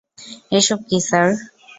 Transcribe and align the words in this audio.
এসব 0.51 0.79
কী 0.89 0.97
স্যার? 1.07 1.27